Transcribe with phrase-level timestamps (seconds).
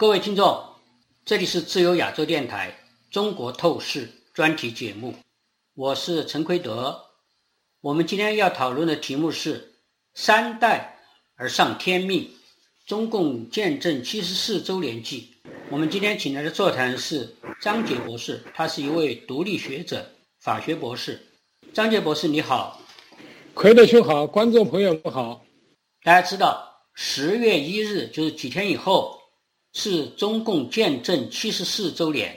[0.00, 0.64] 各位听众，
[1.26, 2.74] 这里是自由亚洲电台
[3.12, 5.14] 《中国透视》专题节目，
[5.74, 6.98] 我是陈奎德。
[7.82, 9.74] 我们今天要讨论的题目是
[10.16, 10.98] “三代
[11.36, 12.26] 而上天命”，
[12.88, 15.34] 中共建政七十四周年祭。
[15.68, 21.20] 我们今天请来的座谈是张杰博士，他是一位独立学者、法学博士。
[21.74, 22.80] 张杰博士，你好。
[23.52, 25.44] 奎德兄好，观众朋友们好。
[26.02, 29.19] 大家知道，十月一日就是几天以后，
[29.72, 32.36] 是中共建政七十四周年。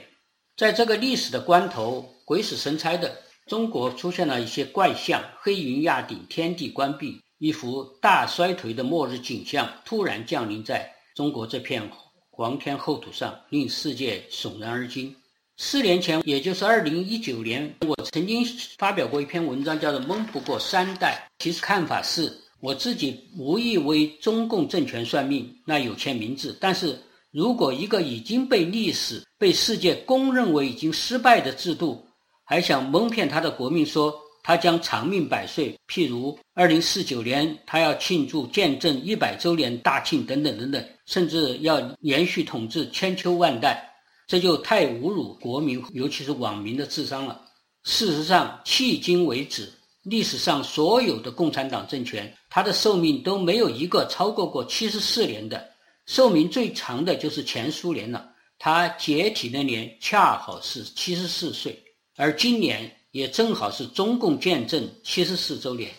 [0.56, 3.12] 在这个历史的关头，鬼使神差的，
[3.46, 11.90] 中国出现了一些怪象：黑云压顶，天地关闭，一幅大衰颓的末日景象突然降临在中国这片
[12.30, 15.14] 黄天厚土上，令世界悚然而惊。
[15.56, 18.44] 四年前，也就是二零一九年，我曾经
[18.76, 21.28] 发表过一篇文章，叫做《蒙不过三代》。
[21.44, 26.56] 其实看法是，我自己无意为中共政权算命，那有欠明智。
[26.60, 26.98] 但是
[27.34, 32.00] 如果一个已经被历史、被世界公认为已经失败的制度，
[32.44, 43.84] 还想蒙骗他的国民说他将长命百岁，譬如二零四九年他要庆祝建政一百周年大庆等等等等，甚至要延续统治千秋万代。
[44.28, 47.40] 这就太侮辱国民，尤其是网民的智商了。
[47.82, 49.68] 事实上，迄今为止，
[50.04, 55.73] 历史上所有的共产党政权，它的寿命都没有一个超过过七十四年的。
[56.06, 61.82] 寿命最长的就是前苏联了，它解体那年恰好是七十四岁，
[62.16, 65.90] 而今年也正好是中共建政七十四周年。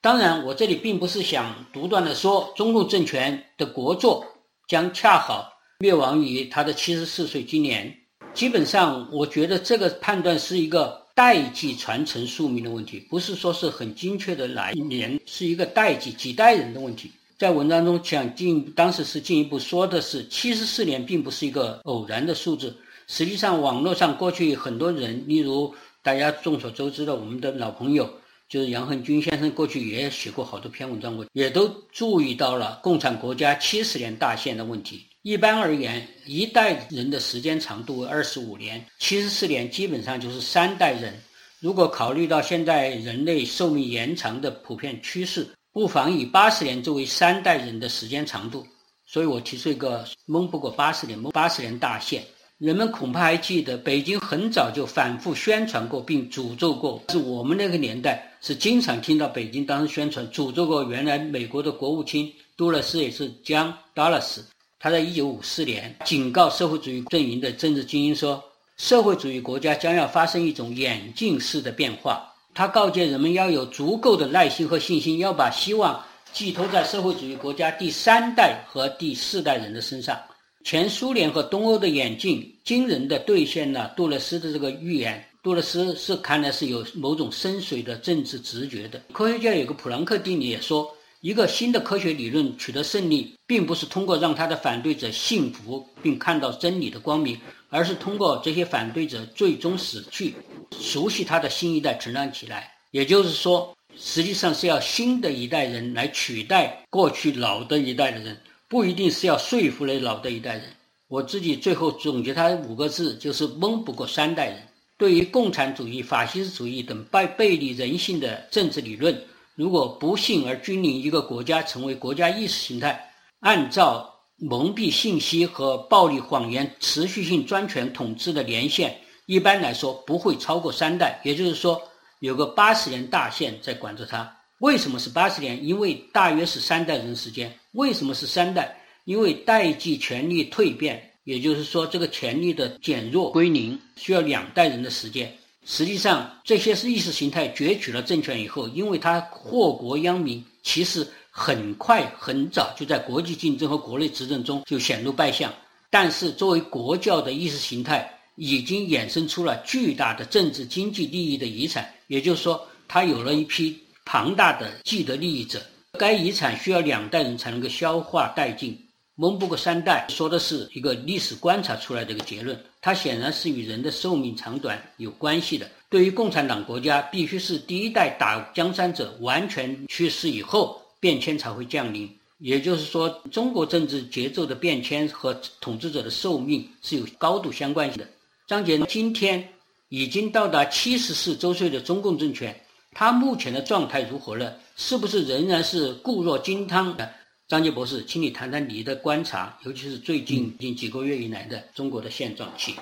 [0.00, 4.24] 当然，我这里并不是想独断的说，中共政权的国祚
[4.68, 5.52] 将恰好。
[5.80, 7.96] 灭亡于他的七十四岁，今年
[8.34, 17.12] 基本上，我觉得这个判断是一个代际传承宿命的问题，不是说是很精确的哪一年，是一个代际几代人的问题。
[17.38, 25.72] 在文章中想进，当时是进一步说的是七十四年并不是一个偶然的数字，实际上网络上过去很多人，例如
[26.02, 28.10] 大家众所周知的我们的老朋友，
[28.48, 35.06] 就是杨恒军先生，过去也写过好多篇文章，我也都注意到了共产国家七十年大限的问题。
[35.22, 41.14] 一般而言，一代人的时间长度为二十五年，七十四年基本上就是三代人。
[41.60, 45.46] 如果考虑到现在人类寿命延长的普遍趋势，
[45.78, 48.66] 不妨以八十年作为三代人的时间长度。
[49.06, 52.20] 所以我提出一个蒙不过八十年，蒙八十年大限。
[52.58, 60.82] 人们恐怕还记得，北京很早就反复宣传过并诅咒过，是我们那个年代是经常听到北京当时宣传诅咒过。
[60.82, 64.40] 原来美国的国务卿杜勒斯也是将 Dulles。
[64.80, 68.42] 他在一九五四年警告社会主义阵营的政治精英说，
[68.78, 72.34] 社会主义国家将要发生一种演进式的变化。
[72.58, 80.18] 他告诫人们要有足够的耐心和信心，要把希望寄托在社会主义国家第三代和第四代人的身上。
[80.64, 85.24] 前苏联和东欧的演进惊人的兑现了杜勒斯的这个预言。
[85.40, 89.00] 杜勒斯是看来是有某种深邃的政治直觉的。
[89.12, 90.92] 科学家有个普朗克定理也说。
[91.20, 97.36] 一个新的科学理论取得胜利，并不是通过让他的反对者信服并看到真理的光明，
[97.68, 100.34] 而是通过这些反对者最终死去，
[100.78, 102.72] 熟悉他的新一代成长起来。
[102.90, 110.64] 也就是说，实际上是要新的一代人来取代过去老的一代的人，不一定是要说服那老的一代人。
[111.08, 114.62] 我自己最后总结他五个字，就是蒙不过三代人。
[114.96, 119.16] 对于共产主义、法西斯主义等背背离人性的政治理论。
[119.54, 131.80] 如果不幸而君临一个国家，成为国家意识形态，按照蒙蔽信息和暴力谎言持续性专权统治的年限，一般来说不会超过三代，也就是说
[132.20, 134.32] 有个八十年大限在管着它。
[134.60, 135.64] 为什么是八十年？
[135.64, 137.52] 因为大约是三代人时间。
[137.72, 138.80] 为什么是三代？
[139.06, 145.32] 因为代际权力蜕变，也就是说这个权力的减弱归零需要两代人的时间。
[145.64, 151.06] 实际上，这些是意识形态攫取了政权以后，因为它祸国殃民，其实
[151.38, 155.54] 很快很早就在国际竞争和国内执政中就显露败相。
[155.88, 161.88] 但是，作为国教的意识形态，已经衍生出了巨大的政治经济利益的遗产。
[162.08, 165.62] 也就是说，它有了一批庞大的既得利益者，
[165.92, 168.76] 该遗产需要两代人才能够消化殆尽。
[169.14, 175.68] 蒙不过三代，说的是一个历史观察出来的一个结论，它显然是与人的寿命长短有关系的。
[175.88, 182.10] 对于共产党国家，必须是第一代打江山者完全去世以后，变迁才会降临。
[182.38, 188.08] 也就是说，中国政治节奏的变迁和统治者的寿命是有高度相关性的。
[188.46, 189.48] 张杰，今天
[189.88, 192.58] 已经到达七十四周岁的中共政权，
[192.92, 194.54] 他目前的状态如何呢？
[194.76, 197.12] 是不是仍然是固若金汤的？
[197.48, 202.48] 张杰博士，请你谈谈你的观察，尤其是最近近几个月以来的中国的现状。
[202.56, 202.76] 请。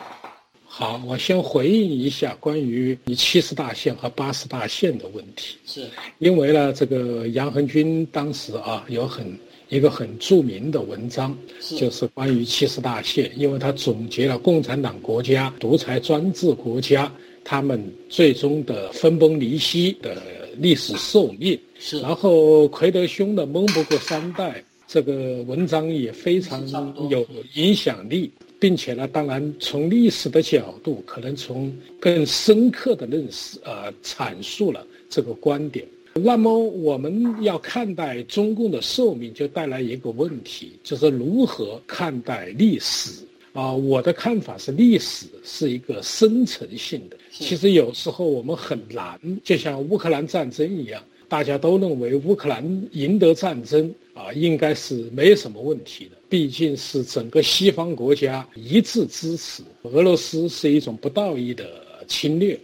[0.78, 5.56] 好，我先回应一下关于你七十大线和八十大线的问题。
[5.64, 5.88] 是，
[6.18, 9.26] 因为呢，这个杨恒军当时啊有很
[9.70, 11.34] 一个很著名的文章，
[11.78, 17.10] 就是关于七十大线，因为他总结了共产党国家、独裁专制国家
[17.42, 20.20] 他们最终的分崩离析的
[20.58, 21.58] 历史寿命。
[21.78, 24.50] 是，然后奎德兄的《蒙不过三代》
[24.86, 26.68] 这个文章也非常
[27.08, 28.30] 有影响力。
[28.58, 35.86] 并且呢，当然从历史的角度，可能从更深刻的认识，呃，阐述了这个观点。
[36.14, 43.22] 那么我们要看待中共的寿命，就带来一个问题，就是如何看待历史
[43.52, 43.70] 啊？
[43.72, 47.16] 我的看法是，历史是一个生成性的。
[47.30, 51.02] 其实有时候我们很难，就像乌克兰战争一样。
[51.28, 56.15] 大家都认为乌克兰赢得战争啊，应该是没有什么问题的。
[56.28, 61.64] 毕竟是整个西方国家一致支持俄罗斯是一种不道义的
[62.06, 62.58] 侵略。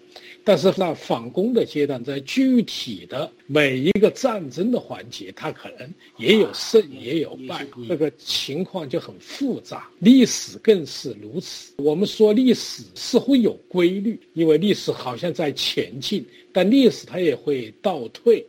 [0.44, 9.88] 但是那反攻的阶段，在具体的每一个战争的环节，它可能也有胜也有败，这个情况就很复杂。
[10.00, 11.72] 历史更是如此。
[11.76, 18.44] 我们说历史似乎有规律，因为历史好像在前进，但历史它也会倒退。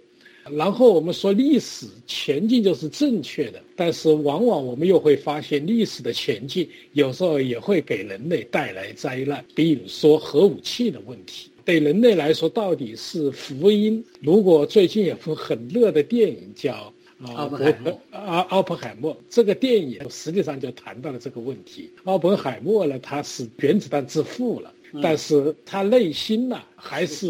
[0.52, 14.04] 然后我们说历史前进就是正确的，但是往往我们又会发现历史的前进有时候也会给人类带来灾难，比如说核武器的问题，对人类来说到底是福音。
[14.20, 16.94] 如果最近有部很热的电影叫
[17.34, 21.90] 《奥本海默》，啊，奥本海默这个电影实际上就谈到了这个问题。
[22.04, 27.28] 奥本海默呢，他是原子弹之父了，但是他内心呢还是。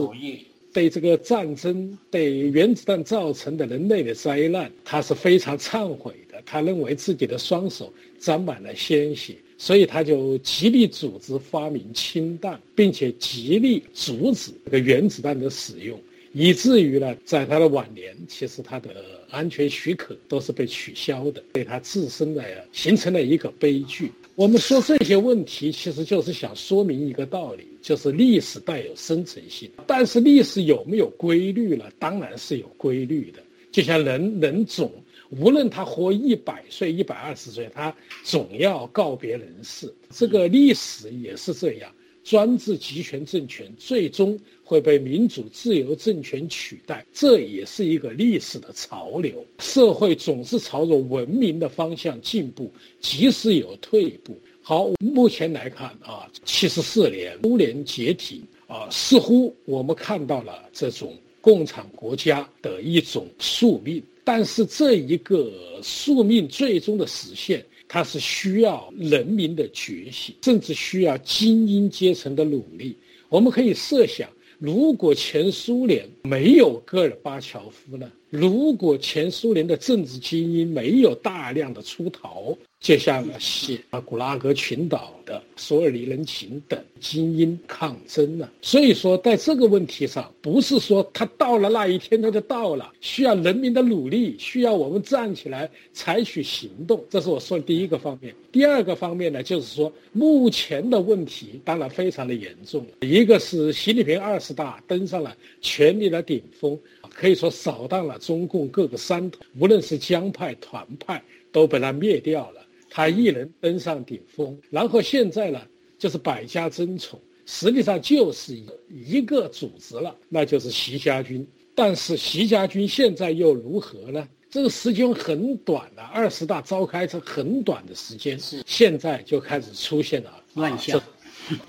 [0.73, 6.41] 对这个战争、对原子弹造成的人类的灾难，他是非常忏悔的。
[6.45, 15.97] 他认为自己的双手沾满了鲜血，所以他就极力组织发明氢弹，并且极力阻止这个原子弹的使用，
[16.33, 18.89] 以至于呢，在他的晚年，其实他的
[19.29, 24.11] 安全许可都是被取消的，对他自身的形成了一个悲剧。
[24.35, 29.69] 我们说这些问题，其实就是想说明一个道理，就是历史带有生成性。
[29.85, 31.85] 但是历史有没有规律呢？
[31.99, 33.39] 当然是有规律的。
[33.71, 34.91] 就像人人总，
[35.29, 39.93] 无论他活一百岁、一百二十岁，他总要告别人世。
[40.09, 41.91] 这个历史也是这样。
[42.23, 49.45] 专制集权政权最终会被民主自由政权取代，这也是一个历史的潮流。
[49.59, 52.71] 社会总是朝着文明的方向进步，
[53.01, 54.39] 即使有退步。
[54.65, 64.01] 好，目前来看啊，七十四年苏联解体啊，似乎我们看到了这种共产国家的一种宿命。
[64.23, 65.51] 但是这一个
[65.81, 67.63] 宿命最终的实现。
[67.85, 72.97] 它是需要人民的觉醒，甚至需要精英阶层的努力。
[73.29, 74.27] 我们可以设想，
[74.57, 78.11] 如果前苏联没有戈尔巴乔夫呢？
[78.31, 82.57] 如果前苏联的政治精英没有大量的出逃？
[82.83, 97.01] 就像写啊古拉格群岛的索尔尼人勤等精英抗争了，所以说在这个问题上，不是说他到了那一天他就到了，需要人民的努力，需要我们站起来采取行动。
[97.09, 98.35] 这是我说的第一个方面。
[98.51, 102.85] 第二个方面呢，就是说目前的问题当然非常的严重。
[102.99, 106.77] 一个是习近平二十大登上了权力的顶峰，
[107.09, 112.61] 可以说扫荡了中共各个山头，无论是江派、团派都被他灭掉了。
[112.95, 115.59] 他一人登上顶峰，然后现在呢，
[115.97, 118.55] 就是百家争宠，实际上就是
[118.87, 121.43] 一个组织了，那就是习家军。
[121.73, 124.27] 但是习家军现在又如何呢？
[124.47, 131.01] 这个时间很短了，二十大召开是很短的时间，现在就开始出现了乱象，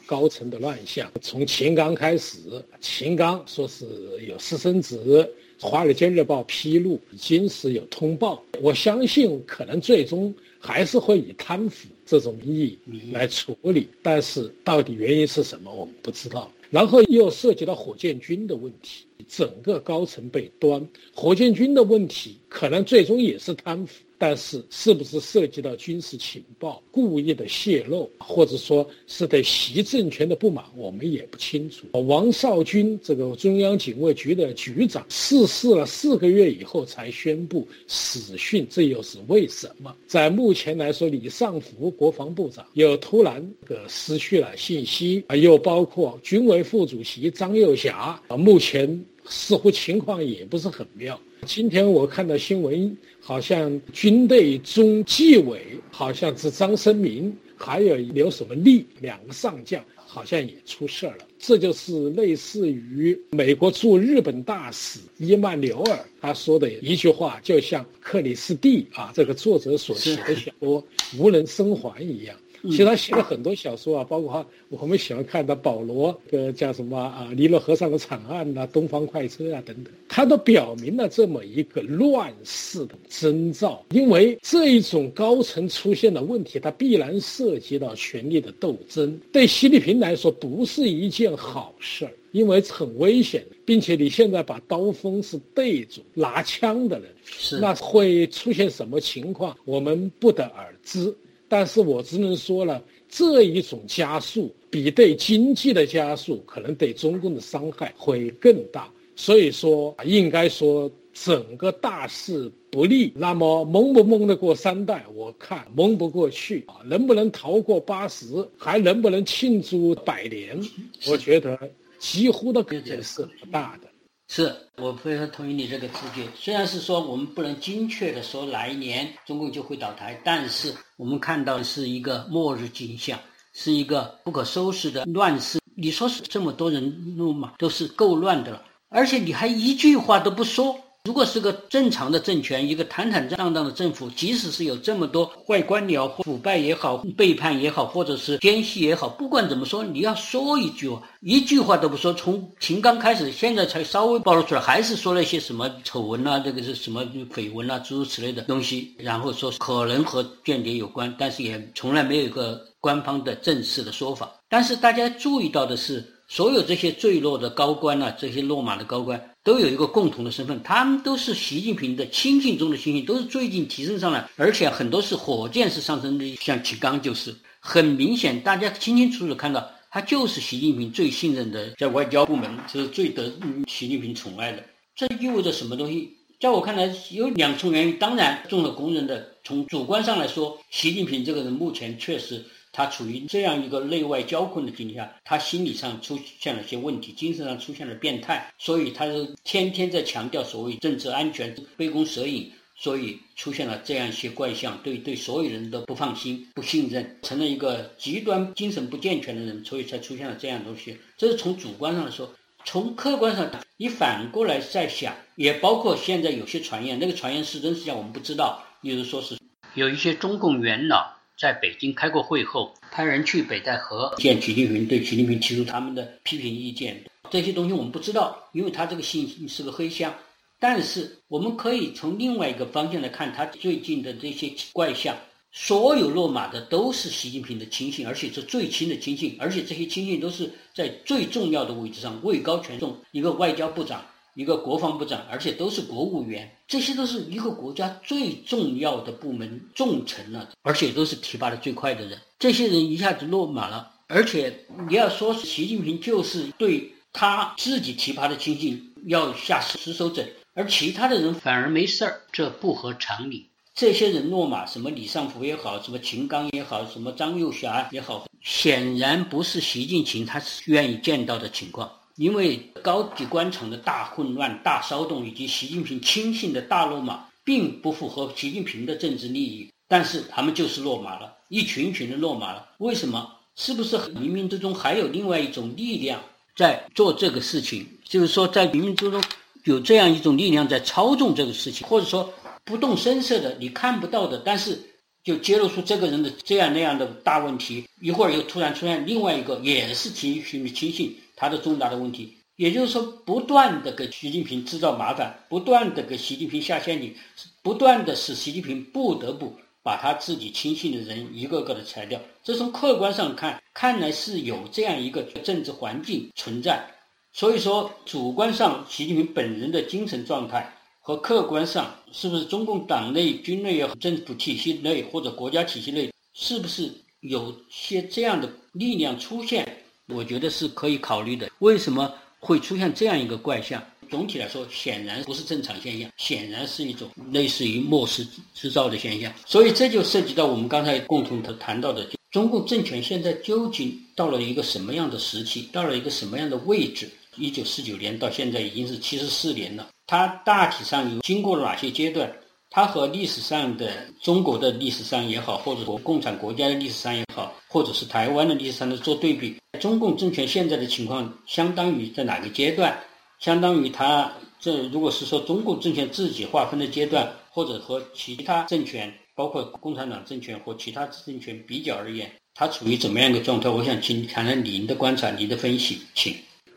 [0.05, 1.11] 高层的乱象。
[1.23, 2.37] 从秦刚开始，
[2.83, 3.87] 秦刚说是
[4.29, 5.27] 有私生子，
[5.67, 10.35] 《华尔街日报》披露已经是有通报，我相信可能最终。
[10.67, 12.79] 还是会以贪腐这种名义
[13.13, 16.51] 来处理，但是到底原因是什么，我们不知道。
[16.71, 24.03] 然后又涉及到火箭军的问题，整个高层被端，火箭军的问题可能最终也是贪腐。
[24.17, 31.87] 但是，是不是涉及到军事情报故意的泄露，或者说是对习政权的不满，我们也不清楚。
[32.07, 39.95] 王少军这个中央警卫局的局长逝世了四个月以后才宣布死讯，这又是为什么？
[40.07, 51.19] 在目前来说，李尚福国防部长又突然的失去了信息啊，又包括军委副主席张又侠啊，目前似乎情况也不是很妙。
[51.47, 61.19] 今天我看到新闻，好像军队中纪委好像是张生明，还有刘什么利两个上将，好像也出事了。
[61.39, 70.83] 这就是类似于美国驻日本大使伊曼纽尔他说的一句话，就像克里斯蒂啊这个作者所写的小说
[71.19, 72.35] 《无人生还》一样。
[72.71, 83.85] 其实他写了很多小说啊，包括我们喜欢看的保罗的叫什么啊，尼罗河上的惨案呐，东方快车啊等等，他都表明了这么一个乱世的征兆。
[83.91, 101.15] 因为这一种高层出现的问题，它必然涉及到权力的斗争，对习近平来说不是一件好事儿，因为很危险，并且你现在把刀锋是对准拿枪的人，是那会出现什么情况，我们不得而知。
[101.55, 108.91] 但是我只能说了，这一种加速比对经济的加速，可能对中共的伤害会更大。
[109.15, 113.13] 所以说，应该说整个大势不利。
[113.15, 115.07] 那么蒙不蒙得过三代？
[115.15, 116.83] 我看蒙不过去啊！
[116.91, 118.27] 能不能逃过八十？
[118.59, 120.61] 还能不能庆祝百年？
[121.07, 121.57] 我觉得
[122.01, 123.89] 几乎的可能是不大的。
[124.29, 126.27] 是我非常同意你这个直觉。
[126.35, 133.19] 虽然是说我们不能精确的说来年中共就会倒台，但是我们看到的是一个末日景象，
[133.53, 135.61] 是一个不可收拾的乱世。
[135.77, 140.79] 你说是这么多人怒嘛，都是够乱的了，而且你还一句话都不说。
[141.07, 152.11] 如果是个正常的政权，一个坦坦荡荡的政府，即使是有这么多坏官僚、腐败也好、背叛也好，或者是奸细也好，不管怎么说，你要说一句话，一句话都不说。
[152.15, 164.33] 从秦刚开始，现在才稍微暴露出来，还是说了一些什么丑闻啊，这个是什么绯闻啊，诸如此类的东西，然后说可能和间谍有关，但是也从来没有一个官方的正式的说法。
[164.49, 169.23] 但是大家注意到的是，所有这些坠落的高官啊，这些落马的高官。
[169.45, 183.31] 都有一个共同的身份，他们都是习近平的亲信中的亲信，都是最近提升上来，而且很多是火箭式上升的，像齐刚就是很明显，大家清清楚楚看到，他就是习近平最信任的，在外交部门是最得
[183.69, 184.65] 习近平宠爱的。
[184.97, 186.11] 这意味着什么东西？
[186.41, 187.99] 在我看来，有两重原因。
[187.99, 192.43] 当然，众所公认的，从主观上来说，习近平这个人目前确实。
[192.77, 210.99] 他处于这样一个内外交困的境地下，他心理上出现了些问题，精神上出现了变态，所以他是天天在强调所谓政治安全，杯弓蛇影，所以出现了这样一些怪象，对对所有人都不放心、不信任，成了一个极端精神不健全的人，所以才出现了这样东西。
[211.17, 219.39] 这是从主观上来说，从客观上，你反过来再想，也包括现在有些传言，那个传言是真是假我们不知道，例如说是
[219.75, 221.15] 有一些中共元老。
[221.39, 227.05] 在北京开过会后，派人去北戴河见习近平，对习近平提出他们的批评意见。
[227.31, 230.15] 这些东西我们不知道，因为他这个信息是个黑箱。
[230.61, 235.15] 但是我们可以从另外一个方向来看，他最近的这些怪象，
[235.51, 244.03] 所有落马的都是习近平的亲信，而且是最亲的亲信，而且这些亲信都是在最重要的位置上，位高权重，一个外交部长。
[244.35, 252.19] 一个国防部长，而且都是国务员，这些都是一个国家最重要的部门重臣了，而且都是提拔的最快的人。
[252.39, 263.49] 这些人一下子落马了，而且你要说习近平就是对他自己提拔的亲信要下死手整，而其他的人反而没事儿，这不合常理。
[263.75, 271.91] 这些人落马，什么李尚福也好，什么秦刚也好，什么张又侠也好，显然不是习近平他愿意见到的情况。
[272.17, 279.69] 因为高级官场的大混乱、大骚动，以及习近平亲信的大落马，并不符合习近平的政治利益。
[279.89, 282.67] 但是他们就是落马了，一群群的落马了。
[282.79, 283.31] 为什么？
[283.57, 286.21] 是不是冥冥之中还有另外一种力量
[286.57, 287.87] 在做这个事情？
[288.03, 289.23] 就是说，在冥冥之中
[289.65, 292.33] 有这样一种力量在操纵这个事情，或者说
[292.65, 294.81] 不动声色的、你看不到的，但是
[295.23, 297.85] 就揭露出这个人的这样那样的大问题。
[298.01, 301.17] 一会儿又突然出现另外一个，也是习近平的亲信。
[301.37, 307.15] 他的重大的问题，也就是说，不断的给习近平制造麻烦，不断的给习近平下陷阱，
[307.63, 312.21] 不断的使习近平不得不把他自己亲信的人一个个的裁掉。
[312.43, 316.89] 这从客观上看，看来是有这样一个政治环境存在。
[317.33, 329.84] 所以说，主观上习近平本人的精神状态和客观上，是不是中共党内、军内，政府体系内或者国家体系内，是不是有些这样的力量出现？
[330.09, 331.51] 我觉得是可以考虑的。
[331.61, 333.83] 为什么会出现这样一个怪象？
[334.11, 339.33] 总体来说，显然不是正常现象，显然是一种类似于末世制造的现象。
[339.47, 347.11] 所以这就涉及到我们刚才共同谈谈到的，中共政权现在究竟到了一个什么样的时期，到了一个什么样的位置？
[347.37, 349.89] 一九四九年到现在已经是七十四年了。
[350.07, 352.31] 它大体上有经过了哪些阶段？
[352.71, 362.99] 它和历史上的中国的历史上也好，或者说共产国家的历史上也好，或者是台湾的历史上的做对比，中共政权现在的情况相当于在哪个阶段？
[363.39, 373.69] 相当于它这如果是说中共政权自己划分的阶段，或者和其他政权，包括共产党政权和其他政权比较而言，它处于怎么样一个状态？
[373.69, 376.35] 我想请谈谈您的观察，您的分析，请。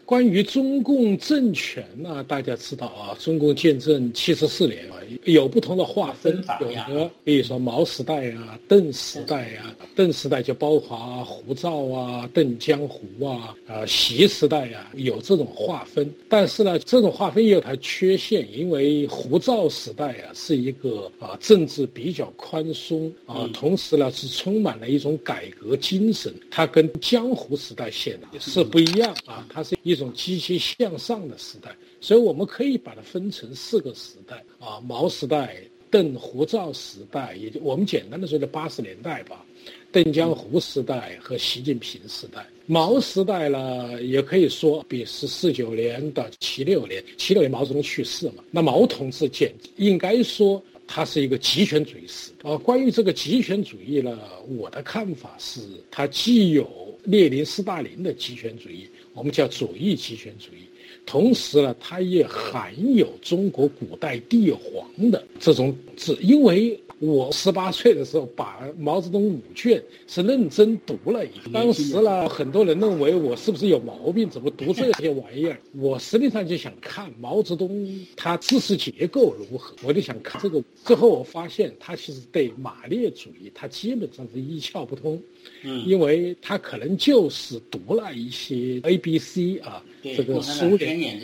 [0.07, 4.95] 关于中共政权呢，大家知道啊，中共建政七十四年啊，
[5.25, 16.09] 有不同的划分，有的比如说毛时代啊、邓时代啊，邓时代就包括胡赵啊、邓江湖啊、啊习时代啊，有这种划分。
[16.29, 29.96] 但是呢，这种划分也有它缺陷，因为胡赵时代啊是一个啊政治比较宽松啊，同时呢是充满了一种改革精神，它跟江湖时代显得是不一样啊，它是一。
[29.97, 35.57] 一种积极向上的时代，所以我们可以把它分成四个时代啊：毛时代、
[35.89, 39.43] 邓胡赵时代，也就我们简单的说的八十年代吧；
[39.91, 42.45] 邓江湖时代和习近平时代。
[42.67, 48.43] 毛时代呢，也可以说比是四九年到七六年，七六年毛泽东去世嘛。
[48.51, 52.55] 那毛同志简应该说他是一个极权主义史啊。
[52.57, 56.69] 关于这个极权主义呢，我的看法是，他既有
[57.05, 58.87] 列宁、斯大林的极权主义。
[59.17, 60.59] 我们叫左翼集权主义，
[61.03, 66.79] 同时呢，它也含有中国古代帝皇的这种字，因为。
[66.99, 71.51] 我十八岁的时候，把毛泽东五卷是认真读了一遍。
[71.53, 75.59] 当时呢，很多人认为我是不是有毛病，怎么读这些玩意儿？
[75.75, 80.59] 我实际上就想看毛泽东他知识结构如何，我就想看这个。
[80.85, 85.21] 最后我发现他其实对马列主义他基本上是一窍不通，
[85.61, 89.83] 嗯，因为他可能就是读了一些 A、B、C 啊。
[90.15, 91.19] 这个苏联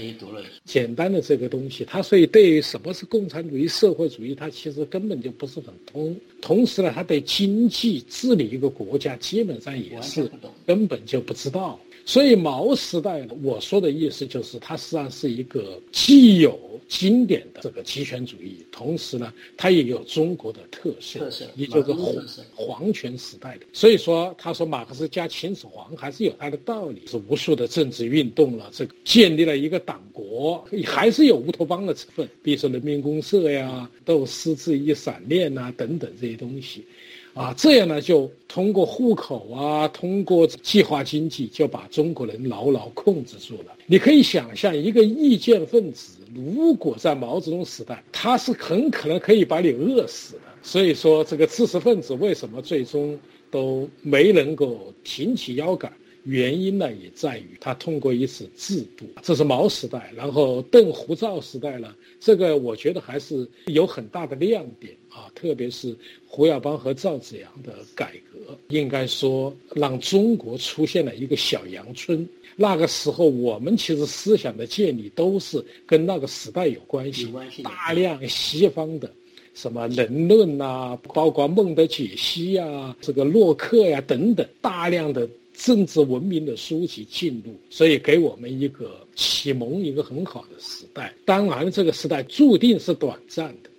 [0.66, 6.16] 简单的这个东西，他所以对什么是共产主义、社会主义，他其实根本就不是很通。
[6.42, 10.32] 同时呢，他对经济治理一个国家，基本上也是
[10.66, 11.78] 根本就不知道。
[12.06, 22.14] 所以毛时代，我说的意思就是，它实际上是一个既有经典的这个集权主义，同时呢，它也有中国的特色，特色，也就是皇
[22.56, 23.66] 皇权时代的。
[23.74, 36.86] 所以说，他说马克思加秦始皇还是有他的道理，是无数的政治运动了，这个建立了一个党国，还是有乌托邦的成分，比如说人民公社呀，斗私自一闪念呐等等这些东西。
[37.34, 43.74] 啊，这样呢，就通过户口啊，通过计划经济，就把中国人牢牢控制住了。
[43.88, 50.42] 你可以想象，一个意见分子，如果在毛泽东时代，他是很可能可以把你饿死的。
[50.62, 53.18] 所以说，这个知识分子为什么最终
[53.50, 55.92] 都没能够挺起腰杆？
[56.24, 72.28] 原因呢，也在于他通过一次制度，这是毛时代，然后邓胡赵时代呢，这个我觉得还是有很大的亮点啊，特别是胡耀邦和赵紫阳的改革，应该说让中国出现了一个小阳春。
[72.56, 77.28] 那个时候，我们其实思想的建立都是跟那个时代有关系，
[77.64, 79.12] 大量西方的
[79.54, 85.28] 什么人论呐，包括孟德解析呀，这个洛克呀等等，大量的。
[85.64, 91.14] 政治文明的书籍进入，所以给我们一个启蒙，一个很好的时代。
[91.24, 93.70] 当然，这个时代注定是短暂的。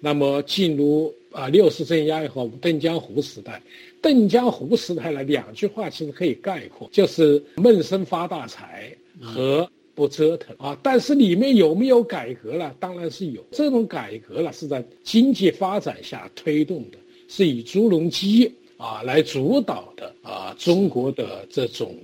[0.00, 3.60] 那么，进入啊六四镇压以后，邓江湖时代，
[4.00, 10.74] 邓江湖时代呢，两句话其实可以概括，就是闷声发大财和不折腾啊。
[10.82, 12.74] 但是里面有没有改革呢？
[12.80, 13.44] 当然是有。
[13.50, 16.96] 这种改革呢，是在经济发展下推动的，
[17.28, 18.50] 是以朱镕基。
[18.76, 21.96] 啊，来主导的啊，中国的这种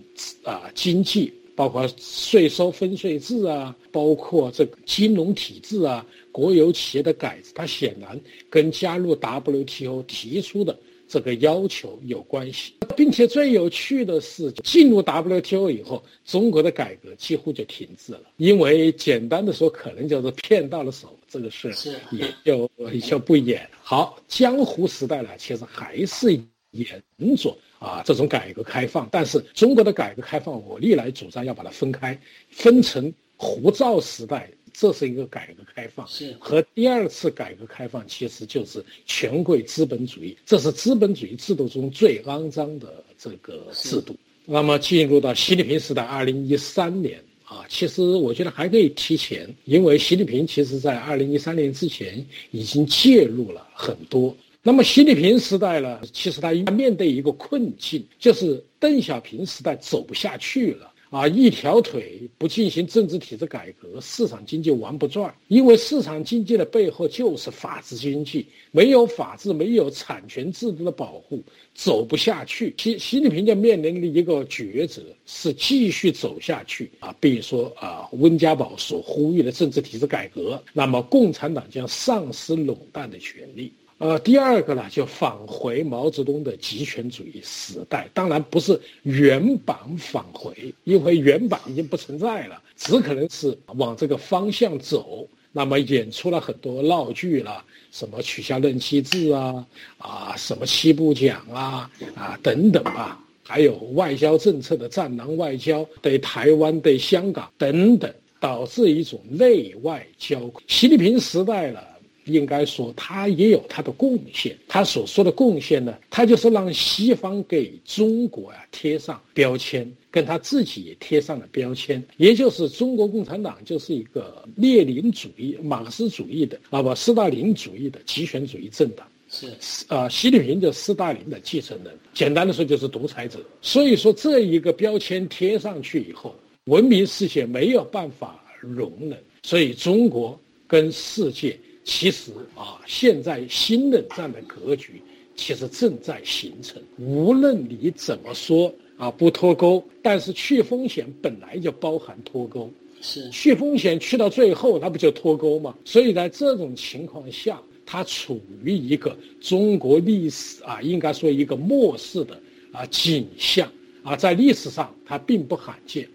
[0.45, 10.79] 啊经济，包括税收分税制啊，包括这个金融体制啊，国有企业的改制，它显然跟加入 WTO 提出的
[11.09, 12.75] 这个要求有关系。
[12.97, 21.73] 并且最有趣的是，进入 WTO 以后，中国的改革几乎就停滞了，因为简单的说，可能就是骗到了手，这个事
[22.11, 23.69] 也就也就不演。
[23.83, 26.41] 好，江湖时代呢，其实还是。
[26.73, 27.03] 沿
[27.37, 44.15] 着啊这种改革开放，但是中国的改革开放，我历来主张要把它分开，分成胡赵时代，这是一个改革开放，是和第二次改革开放其实就是权贵资本主义，这是资本主义制度中最肮脏的这个制度。
[44.47, 54.37] 那么进入到习近平时代，二零一三年啊，其实我觉得还可以提前，因为习近平其实在二零一三年之前已经介入了很多。
[54.63, 65.35] 那么习近平时代呢，其实他面对一个困境，就是邓小平时代走不下去了啊，一条腿不进行政治体制改革，市场经济玩不转。
[65.49, 71.43] 因为市场经济的背后就是法治经济，没有法治，没有产权制度的保护，
[71.75, 72.75] 走不下去。
[72.77, 83.73] 习习近平就面临的一个抉择是继续走下去啊，比如说啊，温家宝所呼吁的政治体制改革，那么共产党将丧失垄断的权利。
[84.01, 95.29] 呃，第二个呢，就返回毛泽东的极权主义时代，当然不是原版返回，因为原版已经不存在了，只可能是往这个方向走。
[95.53, 99.67] 那么演出了很多闹剧了，什么取消任期制啊，
[99.99, 108.11] 啊，什么七不讲啊，啊等等吧，还有外交政策的战狼外交，对台湾、对香港等等，
[108.41, 110.41] 导致一种内外交。
[110.69, 111.90] 习近平时代了。
[112.31, 114.57] 应该说，他也有他的贡献。
[114.69, 129.07] 他所说的贡献呢，他就是让西方给中国呀贴上标签，跟他自己也贴上了标签，也就是中国共产党就是一个列宁主义、马克思主义的啊不，斯大林主义的极权主义政党。
[129.33, 129.47] 是，
[129.87, 133.39] 啊，习近平就斯大林的继承人，简单的说就是独裁者。
[133.63, 141.57] 所以说，这一个标签贴上去以后，文明世界没有办法容忍，所以中国跟世界。
[141.93, 145.03] 其实啊，现在新冷战的格局
[145.35, 146.81] 其实正在形成。
[146.99, 152.71] 无论你怎么说啊，不脱钩，但是去风险本来就包含脱钩。
[153.03, 155.75] 是去风险去到最后，那不就脱钩吗？
[155.85, 163.69] 所以在这种情况下，它处于一个中国历史啊，应该说一个末世的啊景象
[164.05, 166.09] 啊，在历史上它并不罕见。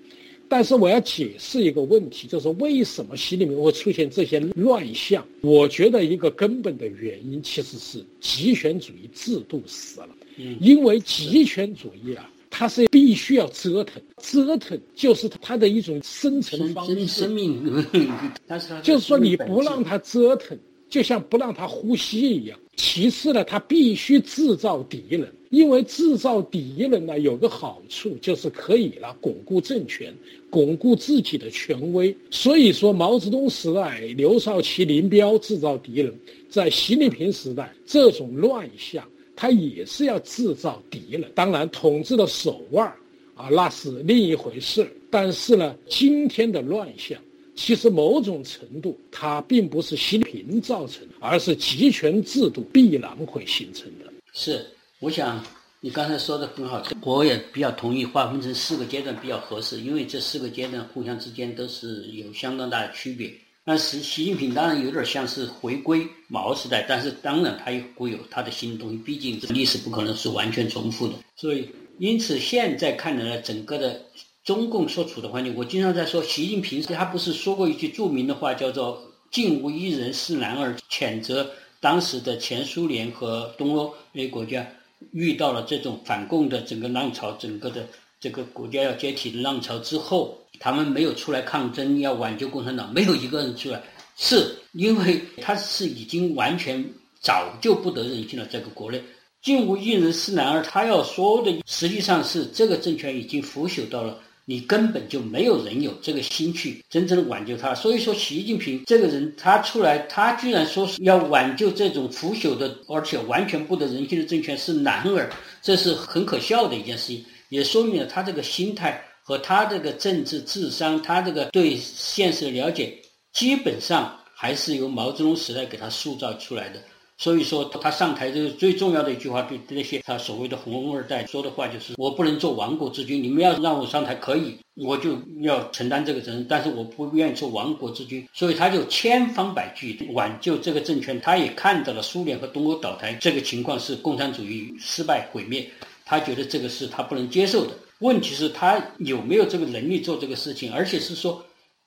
[0.48, 5.26] 但是我要解释一个问题，就是为什么习里面会出现这些乱象？
[5.42, 10.10] 我觉得一个根本的原因其实是极权主义制度死了。
[10.38, 17.08] 嗯，因为极权主义啊，它是必须要折腾，折腾就是它的一种生存方式。
[17.08, 17.86] 生命，
[18.84, 20.58] 就是说你不让它折腾，
[20.90, 22.58] 就像不让他呼吸一样。
[22.76, 25.32] 其次呢，他必须制造敌人。
[25.52, 30.14] 因为制造敌人呢，有个好处就是可以了巩固政权，
[30.50, 32.14] 巩固自己的权威。
[32.30, 36.14] 所以说，毛泽东时代刘少奇、林彪制造敌人，
[36.50, 41.24] 在习近平时代这种乱象，他也是要制造敌人。
[41.34, 42.86] 当然，统治的手腕
[43.34, 44.86] 啊，那是另一回事。
[45.10, 47.18] 但是呢，今天的乱象，
[47.56, 54.12] 其实某种程度它并不是习近平造成，而是集权制度必然会形成的。
[54.34, 54.66] 是。
[55.02, 55.46] 我想
[55.82, 63.32] 你刚才说的很好，我也比较同意划分成四个阶段比较合适，因为这四个阶段互相之间都是有相当大的区别。
[63.64, 71.14] 但是习近平当然有点像是回归毛时代，但是当然他也会有他的新东西，毕竟历史不可能是完全重复的。
[71.36, 74.02] 所以，因此现在看来呢，整个的
[74.46, 84.64] 中共所处的环境，我经常在说，习近平他不是说过一句著名的话，叫做“竟无一人是男儿”，谴责当时的前苏联和东欧那些国家。
[85.12, 87.88] 遇到了这种反共的整个浪潮，整个的
[88.20, 93.82] 这个国家要解体的浪潮之后，他们没有出来抗争，要挽救共产党，没有一个人出来，
[94.16, 96.84] 是因为他是已经完全
[97.20, 98.46] 早就不得人心了。
[98.46, 99.02] 这个国内，
[99.42, 104.20] 竟无一人是男儿，他要说的实际上是这个政权已经腐朽到了。
[104.46, 115.30] 你根本就没有人有这个心去真正的挽救他，所以说习近平这个人他出来，他居然说是要挽救这种腐朽的而且完全不得人心的政权是男儿，
[115.62, 122.96] 这是很可笑的一件事情，也说明了他这个心态和他这个政治智商，他这个对现实的了解，
[123.34, 126.80] 基本上还是由毛泽东时代给他塑造出来的。
[127.18, 133.24] 所以说，他上台这个最重要的一句话，对那些他所谓的红二代说的话，就是我不能做亡国之君。
[133.24, 138.28] 你们要让我上台可以，我就要承担这个责任，但是我不愿意做亡国之君。
[138.34, 141.20] 所以他就千方百计挽救这个政权。
[141.22, 145.66] 他也看到了苏联和东欧倒台这个情况是共产主义失败毁灭，
[146.04, 147.72] 他觉得这个是他不能接受的。
[148.00, 150.70] 问题是，他有没有这个能力做这个事情？
[150.74, 151.42] 而且是说，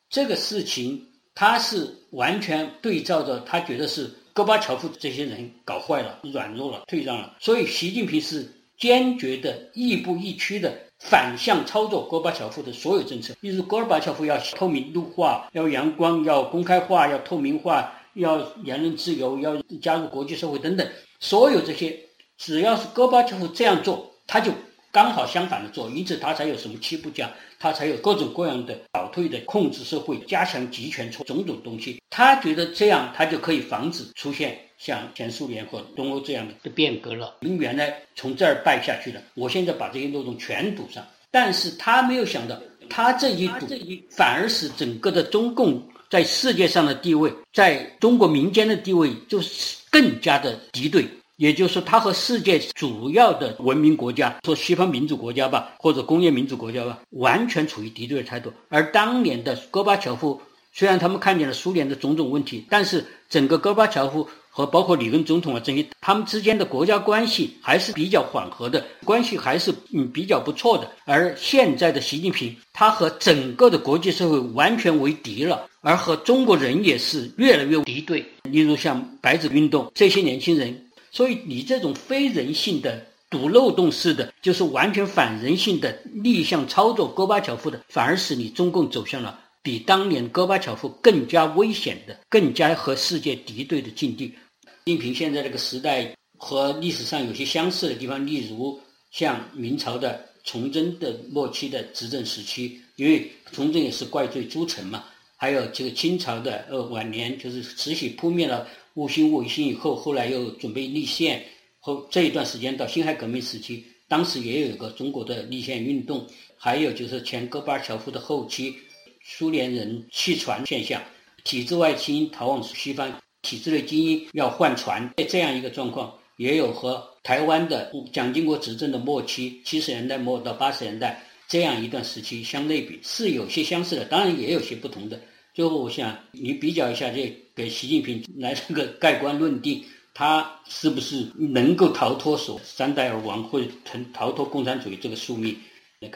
[0.09, 4.11] 这个事情他是完全对照着，他觉得是。
[4.39, 8.49] 戈巴乔夫这些人搞坏了，软弱了，退让了，所以习近平是
[8.79, 13.35] 坚决的、亦步亦趋的反向操作戈巴乔夫的所有政策。
[13.41, 21.99] 例如，戈尔巴乔夫要透明度化、要阳光、要公开化、要透明化、要言论自由、要加入国际社会等等，所有这些，
[22.37, 24.53] 只要是戈巴乔夫这样做，他就。
[24.91, 32.01] 刚好相反的做，因此他才有什么七不讲，他才有各种各样的倒退的控制社会、加强集权种种东西。
[32.11, 37.37] 他觉得这样，他就可以防止出现像前苏联或东欧这样的的变革了。
[37.43, 41.07] 我们原来从这儿败下去了，我现在把这些漏洞全堵上。
[41.31, 43.67] 但是他没有想到，他这一堵，
[44.11, 51.07] 反而使整个的中共在世界上的地位，在中国民间的地位就是更加的敌对。
[51.39, 58.53] 也就是说，他和世界主要的文明国家，说西方民主国家吧，或者工业民主国家吧，完全处于敌对的态度。
[58.69, 60.41] 而当年的戈巴乔夫，
[60.73, 64.29] 虽然他们看见了苏联的种种问题，但是整个戈巴乔夫。
[64.51, 70.91] 和包括里根总统啊这些，他们之间的国家关系还是比较缓和的，关系还是嗯比较不错的。
[71.05, 78.19] 而现在的习近平，他和整个的国际社会完全为敌了，而和中国人也是越来越敌对。
[78.51, 80.77] 例如像白纸运动这些年轻人，
[81.11, 94.27] 所以你这种非人性的、堵漏洞式的，就是完全反人性的逆向操作戈巴乔夫的，反而使你中共走向了比当年戈巴乔夫更加危险的、更加和世界敌对的境地。
[94.27, 105.05] 习近平现在这个时代和历史上有些相似的地方，例如像明朝的崇祯的末期的执政时期，因为崇祯也是怪罪诸臣嘛。
[105.37, 111.45] 还有这个清朝的呃晚年，就是慈禧扑灭了戊戌维新以后，后来又准备立宪，
[111.79, 116.27] 后这一段时间到辛亥革命时期，当时也有一个中国的立宪运动。
[116.57, 118.75] 还有就是前戈巴乔夫的后期，
[119.23, 121.01] 苏联人弃船现象，
[121.45, 123.13] 体制外精英逃往西方。
[123.43, 135.19] 体制内精英要换船，在这样一个状况，也有和台湾的蒋经国执政的末期，七十年代末到八十年代这样一段时期相类比，是有些相似的，当然也有些不同的。
[135.59, 139.83] 最后，我想你比较一下，这给习近平来这个盖棺论定，
[140.15, 145.57] 他是不是能够逃脱所三代而亡，或者逃逃脱共产主义这个宿命？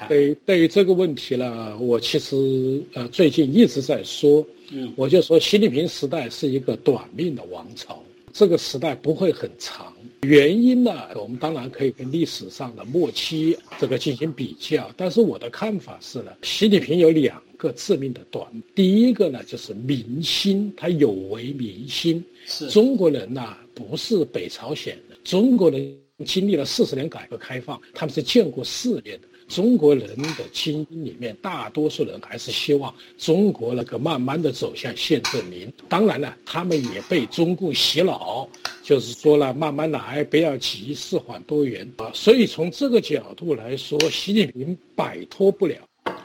[0.07, 8.01] 对，对于这个问题呢，我其实呃最近一直在说，嗯，我就说习近平时代是一个短命的王朝，
[8.33, 9.93] 这个时代不会很长。
[10.23, 22.25] 原因呢，我们当然可以跟历史上的末期这个进行比较，但是我的看法是呢，习近平有两个致命的短，第一个呢就是民心，他有违民心。
[22.47, 29.29] 是中国人呢，不是北朝鲜的，中国人经历了四十年改革开放，他们是见过世面的。
[29.55, 35.71] 中国人的精英里面，大多数人还是希望中国能够慢慢的走向宪政民。
[35.91, 38.49] 当然了，他们也被中共洗脑，
[38.83, 42.11] 就是说了慢慢来，不要急，事缓多元啊。
[42.15, 45.77] 所以从这个角度来说，习近平摆脱不了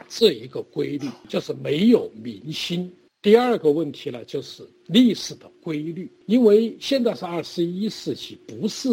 [0.08, 2.90] 这一个规律，就是没有民心。
[3.20, 8.88] 第二个问题呢，就是历史的规律，因为现在是二十一世纪，不是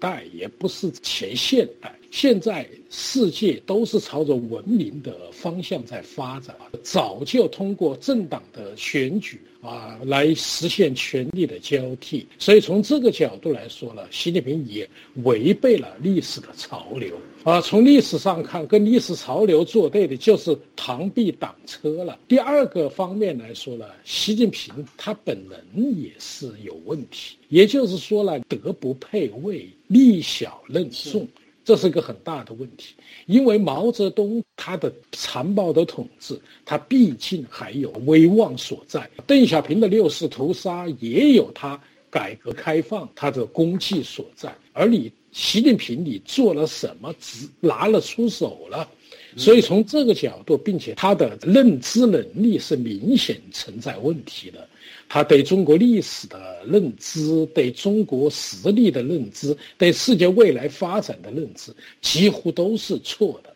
[0.00, 1.94] 代，也不是前现代。
[2.12, 12.26] 现在世界都是朝着文明的方向在发展，早就通过政党的选举啊来实现权力的交替。
[12.36, 14.88] 所以从这个角度来说呢，习近平也
[15.22, 17.60] 违背了历史的潮流啊。
[17.60, 22.18] 从历史上看，跟历史潮流作对的就是螳臂挡车了。
[22.26, 31.26] 第二个方面来说呢，习近平他本人也是有问题，也就是说呢，德不配位，力小任重。
[31.62, 32.94] 这是一个很大的问题，
[33.26, 44.52] 因为毛泽东他的残暴的统治，他毕竟还有威望所在；邓小平的六四屠杀也有他改革开放他的功绩所在。
[44.72, 47.14] 而你习近平，你做了什么？
[47.20, 48.88] 只拿了出手了，
[49.36, 54.66] 所以从这个角度，并且他的认知能力是明显存在问题的。
[55.08, 63.52] 他对中国历史的认知，对中国实力的认知，对世界未来发展的认知，几乎都是错的。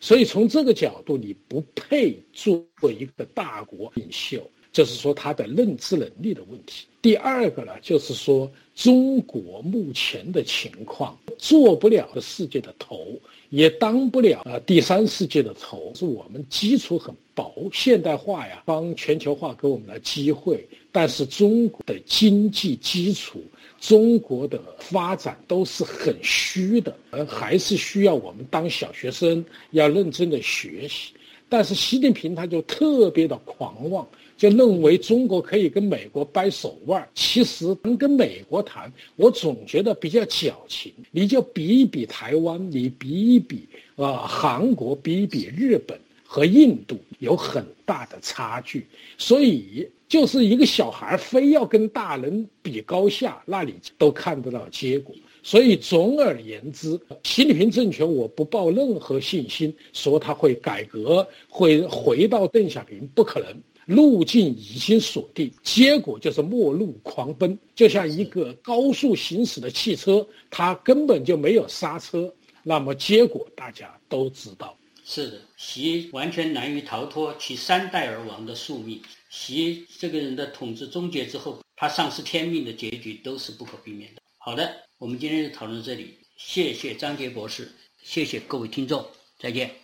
[0.00, 6.86] 所以从这个角度，你不配做一个大国领袖，就是说他的认知能力的问题。
[7.02, 13.18] 第二个呢，就是说中国目前的情况，做不了世界的头。
[13.54, 23.40] 也当不了啊，第三世界的头是我们基础很薄，现代化呀，帮全球化给我们的机会，但是中国的经济基础、
[23.78, 31.13] 中国的发展都是很虚的，而还是需要我们当小学生要认真的学习。
[31.54, 34.04] 但是习近平他就特别的狂妄。
[34.36, 40.92] 就认为中国可以跟美国掰手腕其实能跟美国谈，我总觉得比较矫情。
[41.12, 48.84] 你就比一比台湾，你比一比啊韩国，比一比日本和印度，有很大的差距。
[49.16, 55.14] 所以就是一个小孩非要跟大人比高下，那你都看得到结果。
[55.44, 63.54] 所以总而言之，习近平政权我不抱任何信心，说他会改革，会回到邓小平，不可能。
[63.84, 72.32] 路径已经锁定，结果就是末路狂奔，就像一个高速行驶的汽车，它根本就没有刹车。
[72.62, 74.74] 那么结果大家都知道。
[75.04, 78.98] 是的，习完全难于逃脱其三代而亡的宿命。
[79.28, 84.22] 习这个人的统治终结之后，他丧失天命的结局都是不可避免的。
[84.46, 89.02] 好的，我们今天就讨论到这里，谢谢张杰博士，谢谢各位听众，
[89.38, 89.83] 再见。